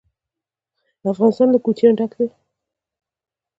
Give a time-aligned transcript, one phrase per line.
[1.13, 2.27] افغانستان له کوچیان ډک دی.